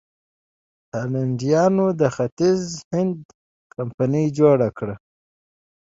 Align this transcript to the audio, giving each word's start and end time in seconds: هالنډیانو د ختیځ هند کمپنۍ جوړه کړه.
هالنډیانو 0.93 1.87
د 1.99 2.01
ختیځ 2.15 2.61
هند 2.91 3.17
کمپنۍ 3.75 4.25
جوړه 4.37 4.69
کړه. 4.77 4.95